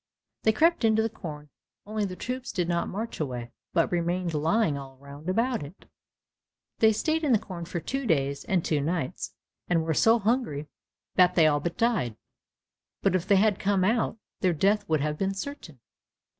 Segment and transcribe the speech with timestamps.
[0.41, 1.51] They crept into the corn,
[1.85, 5.85] only the troops did not march away, but remained lying all round about it.
[6.79, 9.35] They stayed in the corn for two days and two nights,
[9.67, 10.67] and were so hungry
[11.17, 12.17] that they all but died,
[13.03, 15.79] but if they had come out, their death would have been certain.